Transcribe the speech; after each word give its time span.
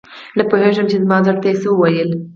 نه 0.37 0.43
پوهیږم 0.49 0.85
چې 0.91 0.97
زما 1.03 1.17
زړه 1.25 1.39
ته 1.43 1.47
یې 1.49 1.55
څه 1.61 1.67
وویل؟ 1.71 2.09